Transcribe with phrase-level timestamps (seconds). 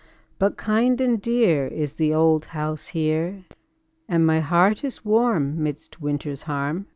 [0.39, 3.43] But kind and dear Is the old house here
[4.09, 6.87] And my heart is warm Midst winter's harm.